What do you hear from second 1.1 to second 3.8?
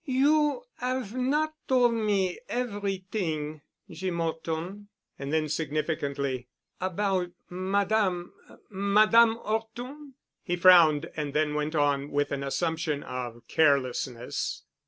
not told me everyt'ing,